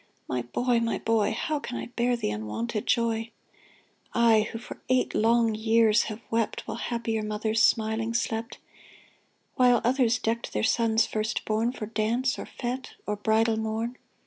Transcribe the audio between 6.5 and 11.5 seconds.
While happier mothers smiling slept; While others decked their sons first